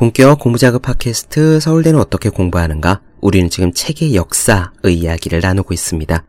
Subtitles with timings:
[0.00, 3.02] 네, 본격 공부자극 팟캐스트 서울대는 어떻게 공부하는가?
[3.20, 6.24] 우리는 지금 책의 역사의 이야기를 나누고 있습니다.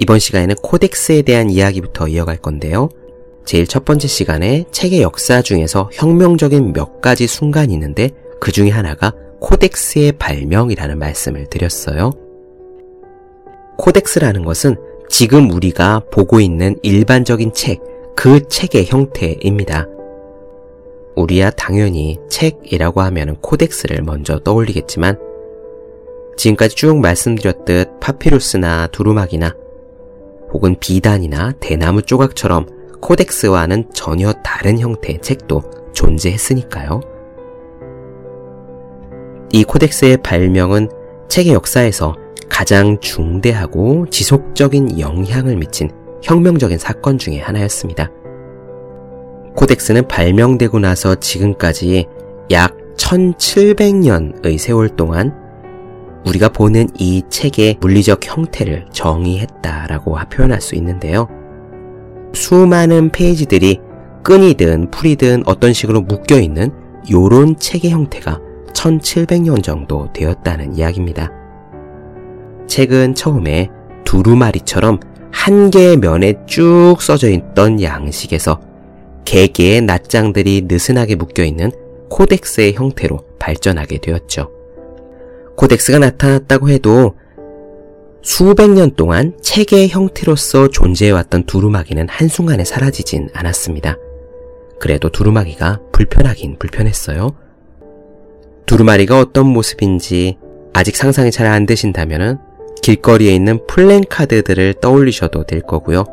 [0.00, 2.88] 이번 시간에는 코덱스에 대한 이야기부터 이어갈 건데요.
[3.44, 8.10] 제일 첫 번째 시간에 책의 역사 중에서 혁명적인 몇 가지 순간이 있는데
[8.40, 12.10] 그 중에 하나가 코덱스의 발명이라는 말씀을 드렸어요.
[13.78, 14.76] 코덱스라는 것은
[15.08, 17.80] 지금 우리가 보고 있는 일반적인 책,
[18.16, 19.86] 그 책의 형태입니다.
[21.16, 25.18] 우리야 당연히 책이라고 하면 코덱스를 먼저 떠올리겠지만
[26.36, 29.54] 지금까지 쭉 말씀드렸듯 파피루스나 두루마기나
[30.52, 32.66] 혹은 비단이나 대나무 조각처럼
[33.00, 37.00] 코덱스와는 전혀 다른 형태의 책도 존재했으니까요.
[39.52, 40.88] 이 코덱스의 발명은
[41.28, 42.16] 책의 역사에서
[42.48, 45.90] 가장 중대하고 지속적인 영향을 미친
[46.22, 48.10] 혁명적인 사건 중의 하나였습니다.
[49.56, 52.06] 코덱스는 발명되고 나서 지금까지
[52.50, 55.34] 약 1700년의 세월 동안
[56.26, 61.28] 우리가 보는 이 책의 물리적 형태를 정의했다라고 표현할 수 있는데요.
[62.32, 63.80] 수많은 페이지들이
[64.22, 66.70] 끈이든 풀이든 어떤 식으로 묶여있는
[67.12, 68.40] 요런 책의 형태가
[68.72, 71.43] 1700년 정도 되었다는 이야기입니다.
[72.66, 73.70] 책은 처음에
[74.04, 75.00] 두루마리처럼
[75.32, 78.60] 한 개의 면에 쭉 써져 있던 양식에서
[79.24, 81.72] 개개의 낱장들이 느슨하게 묶여있는
[82.10, 84.50] 코덱스의 형태로 발전하게 되었죠.
[85.56, 87.14] 코덱스가 나타났다고 해도
[88.22, 93.96] 수백 년 동안 책의 형태로서 존재해왔던 두루마기는 한순간에 사라지진 않았습니다.
[94.80, 97.34] 그래도 두루마기가 불편하긴 불편했어요.
[98.66, 100.38] 두루마리가 어떤 모습인지
[100.72, 102.40] 아직 상상이 잘 안 되신다면
[102.84, 106.04] 길거리에 있는 플랜카드들을 떠올리셔도 될 거고요.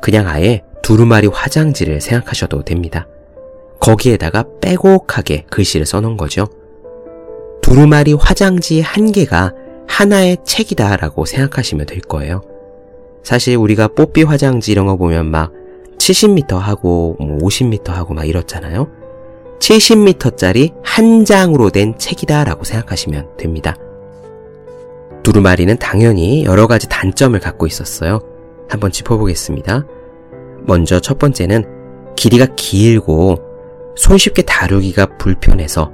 [0.00, 3.08] 그냥 아예 두루마리 화장지를 생각하셔도 됩니다.
[3.80, 6.46] 거기에다가 빼곡하게 글씨를 써놓은 거죠.
[7.60, 9.52] 두루마리 화장지 한 개가
[9.88, 12.42] 하나의 책이다라고 생각하시면 될 거예요.
[13.24, 15.52] 사실 우리가 뽀삐 화장지 이런 거 보면 막
[15.98, 18.88] 70m 하고 50m 뭐 하고 막 이렇잖아요.
[19.58, 23.74] 70m짜리 한 장으로 된 책이다라고 생각하시면 됩니다.
[25.22, 28.20] 두루마리는 당연히 여러 가지 단점을 갖고 있었어요.
[28.68, 29.84] 한번 짚어보겠습니다.
[30.64, 31.64] 먼저 첫 번째는
[32.16, 33.36] 길이가 길고
[33.96, 35.92] 손쉽게 다루기가 불편해서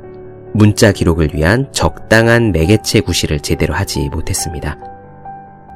[0.52, 4.78] 문자 기록을 위한 적당한 매개체 구실을 제대로 하지 못했습니다.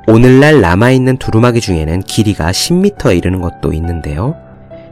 [0.08, 4.34] 오늘날 남아있는 두루마기 중에는 길이가 10m에 이르는 것도 있는데요.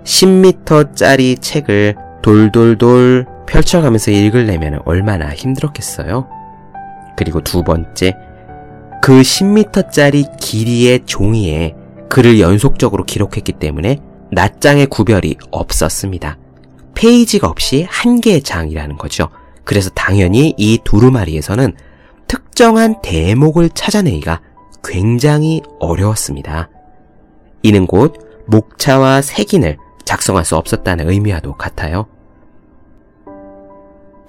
[0.05, 6.29] 10m짜리 책을 돌돌돌 펼쳐가면서 읽으려면 얼마나 힘들었겠어요?
[7.17, 8.15] 그리고 두 번째,
[9.03, 11.75] 그 10m짜리 길이의 종이에
[12.09, 13.99] 글을 연속적으로 기록했기 때문에
[14.33, 16.39] 낱장의 구별이 없었습니다.
[16.95, 19.29] 페이지가 없이 한 개의 장이라는 거죠.
[19.65, 21.75] 그래서 당연히 이 두루마리에서는
[22.27, 24.41] 특정한 대목을 찾아내기가
[24.85, 26.69] 굉장히 어려웠습니다.
[27.63, 28.15] 이는 곧
[28.47, 32.07] 목차와 색인을 작성할 수 없었다는 의미와도 같아요.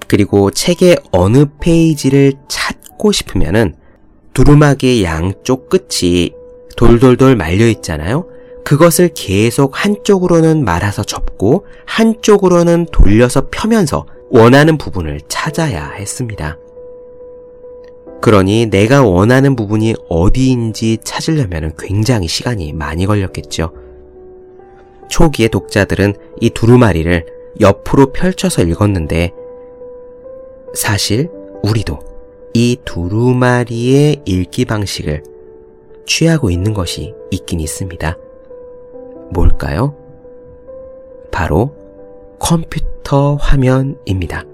[0.08, 3.74] 그리고 책의 어느 페이지를 찾고 싶으면은
[4.34, 6.32] 두루마기의 양쪽 끝이
[6.76, 8.26] 돌돌돌 말려 있잖아요.
[8.64, 16.58] 그것을 계속 한쪽으로는 말아서 접고 한쪽으로는 돌려서 펴면서 원하는 부분을 찾아야 했습니다.
[18.22, 23.72] 그러니 내가 원하는 부분이 어디인지 찾으려면 굉장히 시간이 많이 걸렸겠죠.
[25.10, 27.26] 초기의 독자들은 이 두루마리를
[27.60, 29.32] 옆으로 펼쳐서 읽었는데
[30.72, 31.28] 사실
[31.64, 32.11] 우리도
[32.54, 35.22] 이 두루마리의 읽기 방식을
[36.06, 38.16] 취하고 있는 것이 있긴 있습니다.
[39.30, 39.96] 뭘까요?
[41.30, 41.74] 바로
[42.38, 44.44] 컴퓨터 화면입니다.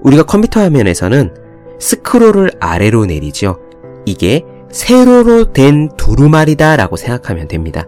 [0.00, 1.34] 우리가 컴퓨터 화면에서는
[1.78, 3.60] 스크롤을 아래로 내리죠.
[4.04, 7.86] 이게 세로로 된 두루마리다 라고 생각하면 됩니다.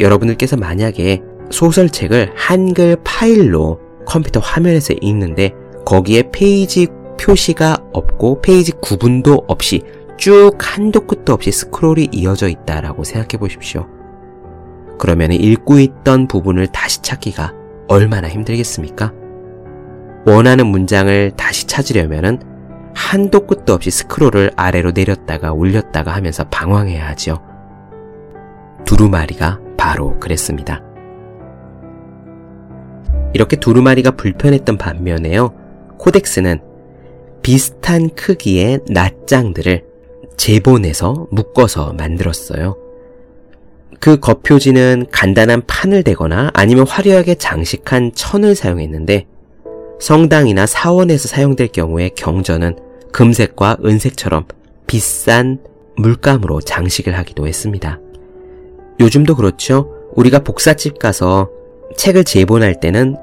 [0.00, 6.88] 여러분들께서 만약에 소설책을 한글 파일로 컴퓨터 화면에서 읽는데 거기에 페이지
[7.22, 9.82] 표시가 없고 페이지 구분도 없이
[10.16, 13.86] 쭉 한도 끝도 없이 스크롤이 이어져 있다라고 생각해 보십시오.
[14.98, 17.52] 그러면 읽고 있던 부분을 다시 찾기가
[17.88, 19.12] 얼마나 힘들겠습니까?
[20.26, 22.40] 원하는 문장을 다시 찾으려면
[22.94, 27.40] 한도 끝도 없이 스크롤을 아래로 내렸다가 올렸다가 하면서 방황해야 하죠.
[28.84, 30.82] 두루마리가 바로 그랬습니다.
[33.32, 35.54] 이렇게 두루마리가 불편했던 반면에요.
[35.98, 36.71] 코덱스는
[37.42, 39.84] 비슷한 크기의 낱장들을
[40.36, 42.76] 제본에서 묶어서 만들었어요.
[44.00, 49.26] 그 겉표지는 간단한 판을 대거나 아니면 화려하게 장식한 천을 사용했는데
[50.00, 52.76] 성당이나 사원에서 사용될 경우에 경전은
[53.12, 54.46] 금색과 은색처럼
[54.86, 55.58] 비싼
[55.96, 58.00] 물감으로 장식을 하기도 했습니다.
[58.98, 59.94] 요즘도 그렇죠.
[60.14, 61.50] 우리가 복사집 가서
[61.96, 63.16] 책을 재본할 때는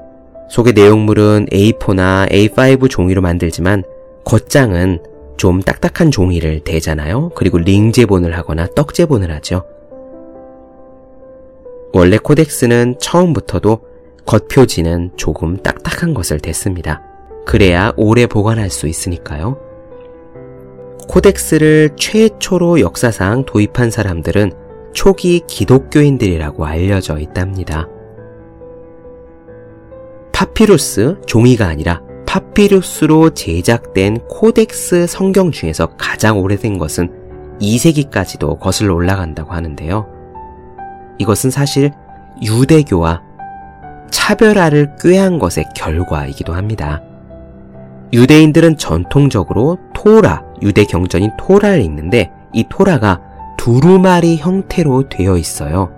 [0.50, 3.84] 속의 내용물은 A4나 A5 종이로 만들지만
[4.24, 5.02] 겉장은
[5.36, 7.30] 좀 딱딱한 종이를 대잖아요.
[7.34, 9.64] 그리고 링 재본을 하거나 떡 재본을 하죠.
[11.92, 13.80] 원래 코덱스는 처음부터도
[14.26, 17.02] 겉표지는 조금 딱딱한 것을 댔습니다.
[17.46, 19.58] 그래야 오래 보관할 수 있으니까요.
[21.08, 24.52] 코덱스를 최초로 역사상 도입한 사람들은
[24.92, 27.88] 초기 기독교인들이라고 알려져 있답니다.
[30.32, 37.10] 파피루스, 종이가 아니라 파피루스로 제작된 코덱스 성경 중에서 가장 오래된 것은
[37.60, 40.06] 2세기까지도 거슬러 올라간다고 하는데요.
[41.18, 41.90] 이것은 사실
[42.40, 43.20] 유대교와
[44.12, 47.02] 차별화를 꾀한 것의 결과이기도 합니다.
[48.12, 53.20] 유대인들은 전통적으로 토라, 유대 경전인 토라를 읽는데 이 토라가
[53.56, 55.92] 두루마리 형태로 되어 있어요.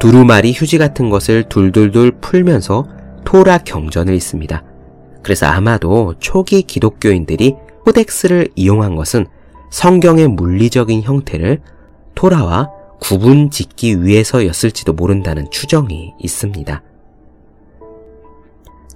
[0.00, 2.84] 두루마리 휴지 같은 것을 둘둘둘 풀면서
[3.24, 4.64] 토라 경전을 읽습니다.
[5.22, 9.26] 그래서 아마도 초기 기독교인들이 코덱스를 이용한 것은
[9.70, 11.60] 성경의 물리적인 형태를
[12.14, 12.70] 토라와
[13.00, 16.82] 구분 짓기 위해서였을지도 모른다는 추정이 있습니다.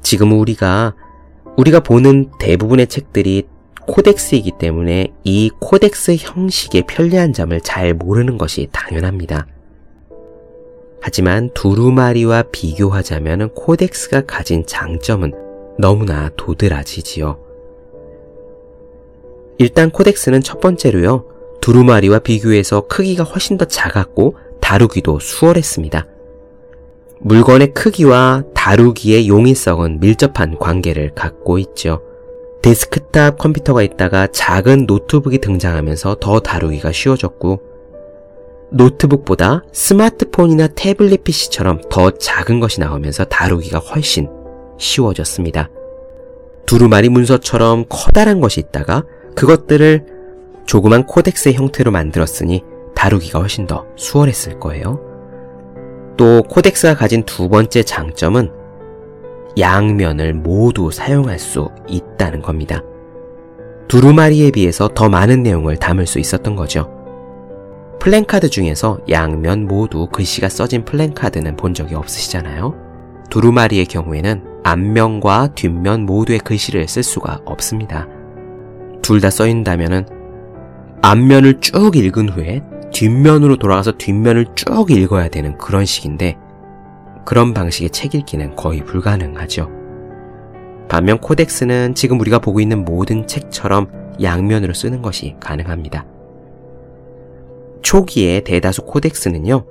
[0.02, 0.94] 지금 우리가
[1.56, 3.46] 우리가 보는 대부분의 책들이
[3.86, 9.46] 코덱스이기 때문에 이 코덱스 형식의 편리한 점을 잘 모르는 것이 당연합니다.
[11.00, 15.32] 하지만 두루마리와 비교하자면 코덱스가 가진 장점은
[15.78, 17.38] 너무나 도드라지지요.
[19.58, 21.24] 일단 코덱스는 첫 번째로요.
[21.60, 26.06] 두루마리와 비교해서 크기가 훨씬 더 작았고 다루기도 수월했습니다.
[27.20, 32.02] 물건의 크기와 다루기의 용이성은 밀접한 관계를 갖고 있죠.
[32.62, 37.60] 데스크탑 컴퓨터가 있다가 작은 노트북이 등장하면서 더 다루기가 쉬워졌고,
[38.70, 44.28] 노트북보다 스마트폰이나 태블릿 PC처럼 더 작은 것이 나오면서 다루기가 훨씬
[44.82, 45.70] 쉬워졌습니다.
[46.67, 50.06] 두루마리 문서처럼 커다란 것이 있다가 그것들을
[50.67, 52.62] 조그만 코덱스의 형태로 만들었으니
[52.94, 55.00] 다루기가 훨씬 더 수월했을 거예요.
[56.17, 58.50] 또 코덱스가 가진 두 번째 장점은
[59.58, 62.82] 양면을 모두 사용할 수 있다는 겁니다.
[63.88, 66.90] 두루마리에 비해서 더 많은 내용을 담을 수 있었던 거죠.
[68.00, 72.75] 플랜카드 중에서 양면 모두 글씨가 써진 플랜카드는 본 적이 없으시잖아요.
[73.31, 78.06] 두루마리의 경우에는 앞면과 뒷면 모두의 글씨를 쓸 수가 없습니다.
[79.03, 80.06] 둘 다 써있다면은
[81.03, 82.62] 앞면을 쭉 읽은 후에
[82.93, 86.37] 뒷면으로 돌아가서 뒷면을 쭉 읽어야 되는 그런 식인데
[87.25, 89.70] 그런 방식의 책 읽기는 거의 불가능하죠.
[90.88, 96.05] 반면 코덱스는 지금 우리가 보고 있는 모든 책처럼 양면으로 쓰는 것이 가능합니다.
[97.82, 99.65] 초기에 대다수 코덱스는요,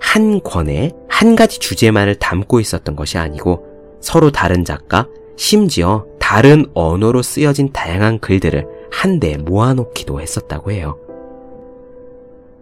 [0.00, 3.65] 한 권에 한 가지 주제만을 담고 있었던 것이 아니고
[4.00, 10.98] 서로 다른 작가, 심지어 다른 언어로 쓰여진 다양한 글들을 한데 모아놓기도 했었다고 해요.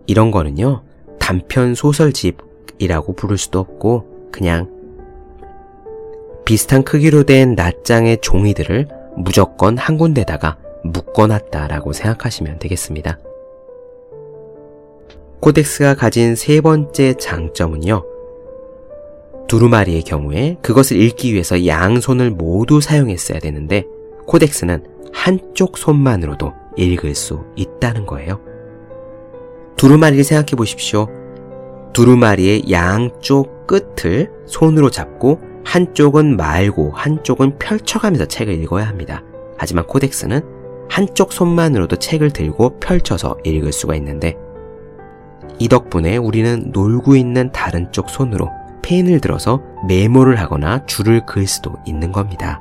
[0.07, 0.83] 이런 거는요,
[1.19, 4.71] 단편 소설집이라고 부를 수도 없고, 그냥
[6.45, 13.19] 비슷한 크기로 된 낱장의 종이들을 무조건 한 군데다가 묶어놨다라고 생각하시면 되겠습니다.
[15.41, 18.05] 코덱스가 가진 세 번째 장점은요,
[19.47, 23.85] 두루마리의 경우에 그것을 읽기 위해서 양손을 모두 사용했어야 되는데,
[24.27, 28.41] 코덱스는 한쪽 손만으로도 읽을 수 있다는 거예요.
[29.77, 31.09] 두루마리를 생각해 보십시오.
[31.93, 39.23] 두루마리의 양쪽 끝을 손으로 잡고 한쪽은 말고 한쪽은 펼쳐가면서 책을 읽어야 합니다.
[39.57, 40.43] 하지만 코덱스는
[40.89, 44.37] 한쪽 손만으로도 책을 들고 펼쳐서 읽을 수가 있는데
[45.59, 48.51] 이 덕분에 우리는 놀고 있는 다른 쪽 손으로
[48.85, 52.61] 펜을 들어서 메모를 하거나 줄을 그을 수도 있는 겁니다.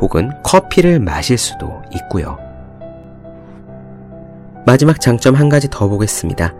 [0.00, 2.38] 혹은 커피를 마실 수도 있고요.
[4.64, 6.54] 마지막 장점 한 가지 더 보겠습니다.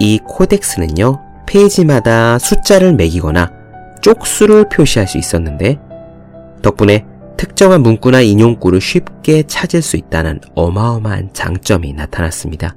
[0.00, 3.50] 이 코덱스는요, 페이지마다 숫자를 매기거나
[4.00, 5.78] 쪽수를 표시할 수 있었는데,
[6.60, 7.06] 덕분에
[7.36, 12.74] 특정한 문구나 인용구를 쉽게 찾을 수 있다는 어마어마한 장점이 나타났습니다.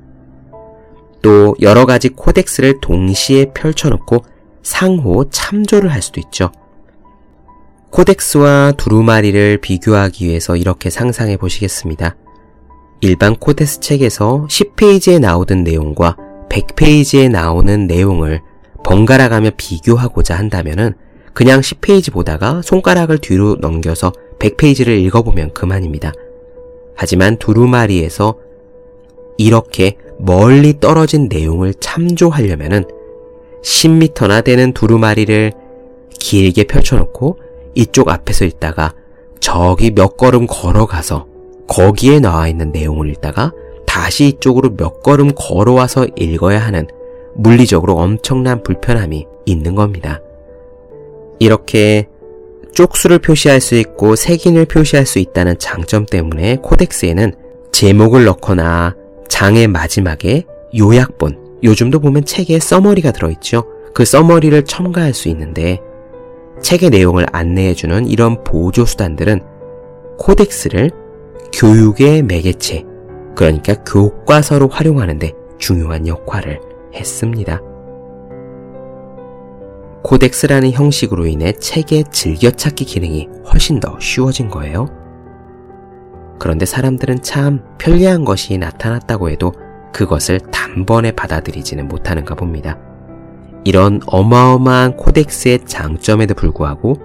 [1.21, 4.23] 또 여러 가지 코덱스를 동시에 펼쳐놓고
[4.65, 6.51] 상호 참조를 할 수도 있죠.
[7.91, 12.17] 코덱스와 두루마리를 비교하기 위해서 이렇게 상상해 보시겠습니다.
[13.01, 16.17] 일반 코덱스 책에서 10페이지에 나오던 내용과
[16.49, 18.41] 100페이지에 나오는 내용을
[18.83, 20.95] 번갈아 가며 비교하고자 한다면은
[21.33, 26.11] 그냥 10페이지 보다가 손가락을 뒤로 넘겨서 100페이지를 읽어보면 그만입니다.
[26.95, 28.39] 하지만 두루마리에서
[29.37, 32.85] 이렇게 멀리 떨어진 내용을 참조하려면은
[33.65, 35.51] 10m나 되는 두루마리를
[36.19, 37.39] 길게 펼쳐놓고
[37.73, 38.93] 이쪽 앞에서 읽다가
[39.39, 41.27] 저기 몇 걸음 걸어가서
[41.67, 43.51] 거기에 나와 있는 내용을 읽다가
[43.87, 46.87] 다시 이쪽으로 몇 걸음 걸어와서 읽어야 하는
[47.33, 50.21] 물리적으로 엄청난 불편함이 있는 겁니다.
[51.39, 52.07] 이렇게
[52.73, 57.33] 쪽수를 표시할 수 있고 색인을 표시할 수 있다는 장점 때문에 코덱스에는
[57.71, 58.95] 제목을 넣거나
[59.27, 60.45] 장의 마지막에
[60.77, 63.63] 요약본, 요즘도 보면 책에 써머리가 들어있죠.
[63.93, 65.79] 그 써머리를 첨가할 수 있는데
[66.61, 69.41] 책의 내용을 안내해주는 이런 보조수단들은
[70.17, 70.91] 코덱스를
[71.53, 72.83] 교육의 매개체,
[73.35, 76.59] 그러니까 교과서로 활용하는데 중요한 역할을
[76.93, 77.61] 했습니다.
[80.03, 84.87] 코덱스라는 형식으로 인해 책의 즐겨찾기 기능이 훨씬 더 쉬워진 거예요.
[86.37, 89.53] 그런데 사람들은 참 편리한 것이 나타났다고 해도
[89.95, 92.77] 그것을 단번에 받아들이지는 못하는가 봅니다.
[93.63, 96.99] 이런 어마어마한 코덱스의 장점에도 불구하고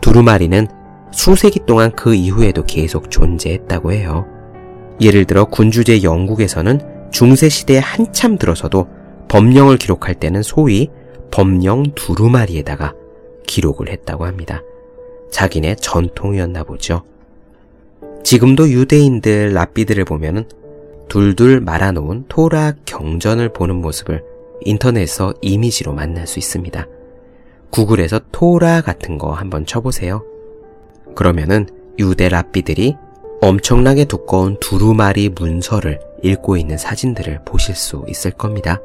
[0.00, 0.66] 두루마리는
[1.12, 4.24] 수세기 동안 그 이후에도 계속 존재했다고 해요.
[5.02, 8.88] 예를 들어 군주제 영국에서는 중세시대에 한참 들어서도
[9.28, 10.88] 법령을 기록할 때는 소위
[11.30, 12.94] 법령 두루마리에다가
[13.46, 14.62] 기록을 했다고 합니다.
[15.30, 17.02] 자기네 전통이었나 보죠.
[18.22, 20.46] 지금도 유대인들 랍비들을 보면은
[21.14, 24.24] 둘둘 말아놓은 토라 경전을 보는 모습을
[24.62, 26.88] 인터넷에서 이미지로 만날 수 있습니다.
[27.70, 30.24] 구글에서 토라 같은 거 한번 쳐보세요.
[31.14, 31.68] 그러면은
[32.00, 32.96] 유대 랍비들이
[33.40, 38.80] 엄청나게 두꺼운 두루마리 문서를 읽고 있는 사진들을 보실 수 있을 겁니다.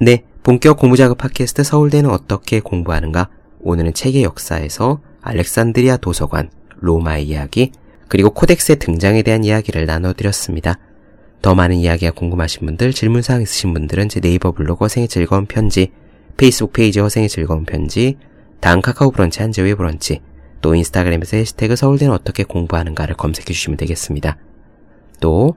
[0.00, 3.28] 네, 본격 공부작업 팟캐스트 서울대는 어떻게 공부하는가?
[3.60, 7.70] 오늘은 책의 역사에서 알렉산드리아 도서관, 로마의 이야기,
[8.08, 10.78] 그리고 코덱스의 등장에 대한 이야기를 나눠드렸습니다.
[11.42, 15.92] 더 많은 이야기가 궁금하신 분들, 질문사항 있으신 분들은 제 네이버 블로그 허생의 즐거운 편지,
[16.38, 18.16] 페이스북 페이지 허생의 즐거운 편지,
[18.60, 20.22] 다음 카카오 브런치 한재우의 브런치,
[20.62, 24.38] 또 인스타그램에서 해시태그 서울대는 어떻게 공부하는가를 검색해 주시면 되겠습니다.
[25.20, 25.56] 또